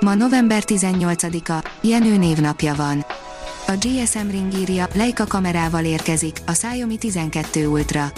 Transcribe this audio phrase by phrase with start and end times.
[0.00, 3.04] Ma november 18-a, Jenő névnapja van.
[3.66, 8.12] A GSM Ring írja, Leica kamerával érkezik, a Xiaomi 12 Ultra.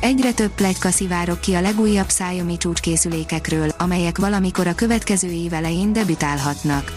[0.00, 5.92] Egyre több plegyka szivárok ki a legújabb Xiaomi csúcskészülékekről, amelyek valamikor a következő év elején
[5.92, 6.92] debütálhatnak.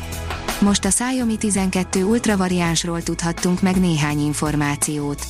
[0.59, 5.25] Most a Xiaomi 12 Ultra variánsról tudhattunk meg néhány információt.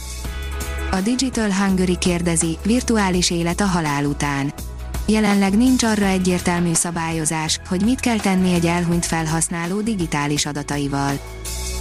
[0.92, 4.53] A Digital Hungary kérdezi, virtuális élet a halál után.
[5.09, 11.20] Jelenleg nincs arra egyértelmű szabályozás, hogy mit kell tenni egy elhunyt felhasználó digitális adataival.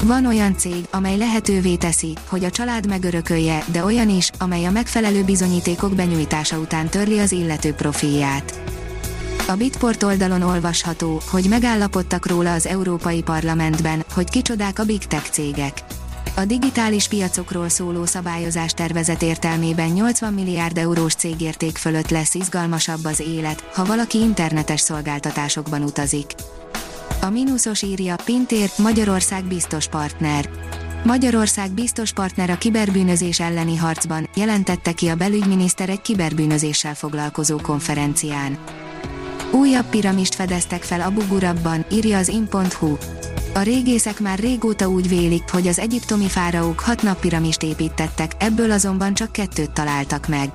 [0.02, 4.70] Van olyan cég, amely lehetővé teszi, hogy a család megörökölje, de olyan is, amely a
[4.70, 8.60] megfelelő bizonyítékok benyújtása után törli az illető profilját.
[9.48, 15.30] A Bitport oldalon olvasható, hogy megállapodtak róla az Európai Parlamentben, hogy kicsodák a Big Tech
[15.30, 15.86] cégek.
[16.39, 23.20] A digitális piacokról szóló szabályozás tervezet értelmében 80 milliárd eurós cégérték fölött lesz izgalmasabb az
[23.20, 26.34] élet, ha valaki internetes szolgáltatásokban utazik.
[27.20, 30.48] A mínuszos írja, Pintér, Magyarország biztos partner.
[31.05, 38.59] Magyarország biztos partner a kiberbűnözés elleni harcban, jelentette ki a belügyminiszter egy kiberbűnözéssel foglalkozó konferencián.
[39.53, 42.97] Újabb piramist fedeztek fel Abu Ghurabban, írja az in.hu.
[43.56, 49.14] A régészek már régóta úgy vélik, hogy az egyiptomi fáraók hat nappiramist építettek, ebből azonban
[49.14, 50.52] csak kettőt találtak meg.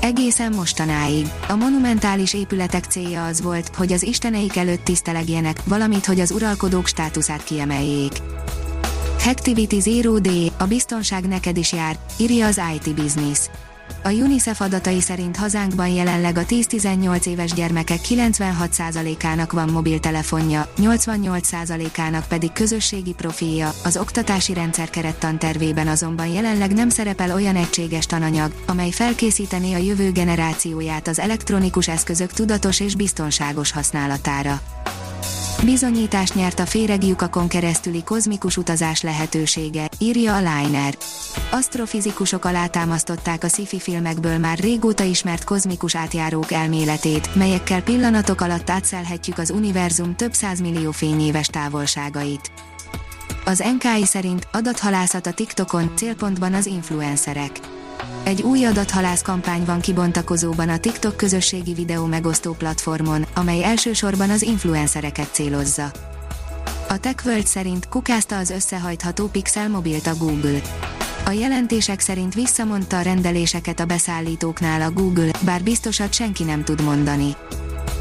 [0.00, 1.26] Egészen mostanáig.
[1.48, 6.86] A monumentális épületek célja az volt, hogy az isteneik előtt tisztelegjenek, valamint hogy az uralkodók
[6.86, 8.12] státuszát kiemeljék.
[9.18, 13.38] Hacktivity Zero D, a biztonság neked is jár, írja az IT Business.
[14.02, 22.52] A UNICEF adatai szerint hazánkban jelenleg a 10-18 éves gyermekek 96%-ának van mobiltelefonja, 88%-ának pedig
[22.52, 29.74] közösségi profilja, az oktatási rendszer kerettantervében azonban jelenleg nem szerepel olyan egységes tananyag, amely felkészítené
[29.74, 34.60] a jövő generációját az elektronikus eszközök tudatos és biztonságos használatára.
[35.64, 40.96] Bizonyítást nyert a féregjukakon keresztüli kozmikus utazás lehetősége, írja a Liner.
[41.50, 49.38] Asztrofizikusok alátámasztották a sci-fi filmekből már régóta ismert kozmikus átjárók elméletét, melyekkel pillanatok alatt átszelhetjük
[49.38, 52.50] az univerzum több százmillió fényéves távolságait.
[53.44, 57.60] Az NKI szerint adathalászat a TikTokon, célpontban az influencerek.
[58.22, 64.42] Egy új adathalász kampány van kibontakozóban a TikTok közösségi videó megosztó platformon, amely elsősorban az
[64.42, 65.90] influencereket célozza.
[66.88, 70.60] A TechWorld szerint kukázta az összehajtható Pixel mobilt a Google.
[71.24, 76.82] A jelentések szerint visszamondta a rendeléseket a beszállítóknál a Google, bár biztosat senki nem tud
[76.82, 77.36] mondani.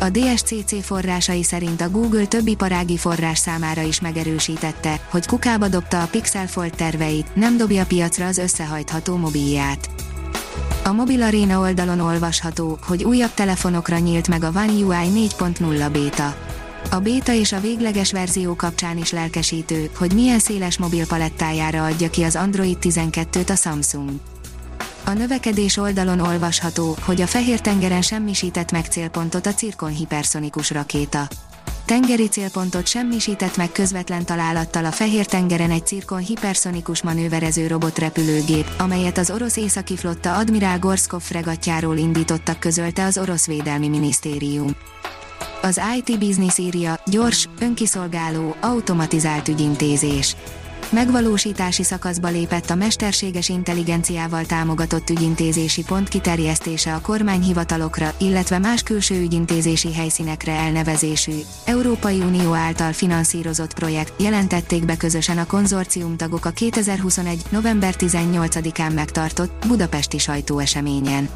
[0.02, 6.02] A DSCC forrásai szerint a Google többi parági forrás számára is megerősítette, hogy kukába dobta
[6.02, 9.90] a Pixel Fold terveit, nem dobja piacra az összehajtható mobilját.
[10.84, 16.36] A Mobil Arena oldalon olvasható, hogy újabb telefonokra nyílt meg a One UI 4.0 beta.
[16.92, 22.10] A béta és a végleges verzió kapcsán is lelkesítő, hogy milyen széles mobil palettájára adja
[22.10, 24.10] ki az Android 12-t a Samsung.
[25.06, 31.28] A növekedés oldalon olvasható, hogy a Fehér-tengeren semmisített meg célpontot a Cirkon hiperszonikus rakéta.
[31.86, 39.32] Tengeri célpontot semmisített meg közvetlen találattal a Fehér-tengeren egy Cirkon hiperszonikus manőverező robotrepülőgép, amelyet az
[39.32, 44.76] orosz északi flotta Admirál Gorskov fregatjáról indítottak közölte az orosz védelmi minisztérium.
[45.62, 50.36] Az IT Business írja, gyors, önkiszolgáló, automatizált ügyintézés
[50.92, 59.22] megvalósítási szakaszba lépett a mesterséges intelligenciával támogatott ügyintézési pont kiterjesztése a kormányhivatalokra, illetve más külső
[59.22, 66.50] ügyintézési helyszínekre elnevezésű, Európai Unió által finanszírozott projekt, jelentették be közösen a konzorcium tagok a
[66.50, 67.42] 2021.
[67.50, 71.30] november 18-án megtartott budapesti sajtóeseményen.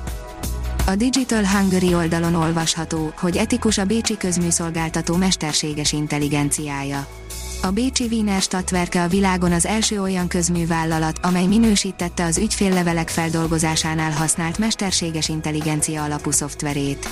[0.85, 7.07] A Digital Hungary oldalon olvasható, hogy etikus a Bécsi közműszolgáltató mesterséges intelligenciája.
[7.65, 14.11] A Bécsi Wiener Stadtwerke a világon az első olyan közművállalat, amely minősítette az ügyféllevelek feldolgozásánál
[14.11, 17.09] használt mesterséges intelligencia alapú szoftverét.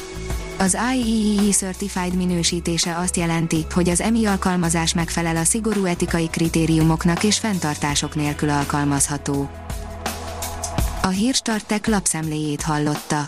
[0.58, 7.24] Az IEEE Certified minősítése azt jelenti, hogy az EMI alkalmazás megfelel a szigorú etikai kritériumoknak
[7.24, 9.50] és fenntartások nélkül alkalmazható.
[11.02, 13.28] A hírstartek lapszemléjét hallotta.